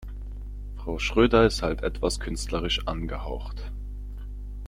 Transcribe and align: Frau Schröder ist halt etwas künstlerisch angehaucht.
Frau 0.77 0.97
Schröder 0.97 1.45
ist 1.45 1.61
halt 1.61 1.83
etwas 1.83 2.19
künstlerisch 2.19 2.87
angehaucht. 2.87 3.71